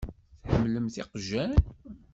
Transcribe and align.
Tḥemmlemt 0.45 0.95
iqjan? 1.01 1.53